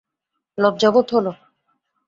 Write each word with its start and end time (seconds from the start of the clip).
লজ্জা 0.57 0.89
বোধ 0.93 1.07
হল। 1.15 1.27